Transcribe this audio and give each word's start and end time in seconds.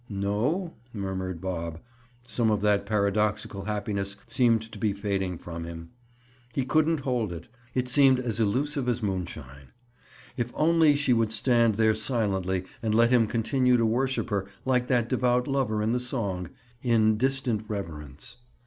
"No?" 0.09 0.73
murmured 0.93 1.41
Bob. 1.41 1.79
Some 2.25 2.49
of 2.49 2.61
that 2.61 2.87
paradoxical 2.87 3.65
happiness 3.65 4.15
seemed 4.25 4.71
to 4.71 4.79
be 4.79 4.93
fading 4.93 5.37
from 5.37 5.63
him. 5.63 5.91
He 6.53 6.65
couldn't 6.65 7.01
hold 7.01 7.31
it; 7.31 7.47
it 7.75 7.87
seemed 7.87 8.19
as 8.19 8.39
elusive 8.39 8.89
as 8.89 9.03
moonshine. 9.03 9.67
If 10.37 10.51
only 10.55 10.95
she 10.95 11.13
would 11.13 11.31
stand 11.31 11.75
there 11.75 11.93
silently 11.93 12.63
and 12.81 12.95
let 12.95 13.11
him 13.11 13.27
continue 13.27 13.77
to 13.77 13.85
worship 13.85 14.31
her, 14.31 14.47
like 14.65 14.87
that 14.87 15.07
devout 15.07 15.47
lover 15.47 15.83
in 15.83 15.91
the 15.93 15.99
song—in 15.99 17.17
"distant 17.17 17.69
reverence." 17.69 18.37